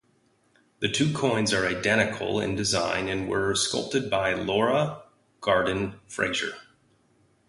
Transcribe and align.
The 0.79 0.89
two 0.89 1.13
coins 1.13 1.53
are 1.53 1.67
identical 1.67 2.39
in 2.39 2.55
design 2.55 3.07
and 3.07 3.29
were 3.29 3.53
sculpted 3.53 4.09
by 4.09 4.33
Laura 4.33 5.03
Gardin 5.41 5.99
Fraser. 6.07 6.55